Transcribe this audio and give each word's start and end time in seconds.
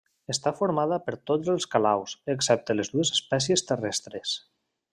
Està 0.33 0.51
formada 0.59 0.97
per 1.09 1.13
tots 1.31 1.51
els 1.55 1.67
calaus, 1.75 2.15
excepte 2.35 2.77
les 2.79 2.91
dues 2.95 3.13
espècies 3.19 3.65
terrestres. 3.73 4.37